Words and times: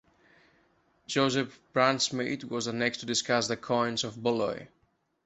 Josip 1.05 1.53
Brunsmid 1.73 2.43
was 2.45 2.65
the 2.65 2.73
next 2.73 3.01
to 3.01 3.05
discuss 3.05 3.47
the 3.47 3.55
coins 3.55 4.03
of 4.03 4.15
Ballaios. 4.15 4.67